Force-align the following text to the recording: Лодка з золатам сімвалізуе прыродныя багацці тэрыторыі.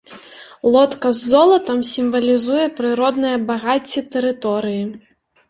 Лодка 0.75 1.11
з 1.17 1.29
золатам 1.33 1.83
сімвалізуе 1.91 2.65
прыродныя 2.81 3.37
багацці 3.53 4.05
тэрыторыі. 4.17 4.83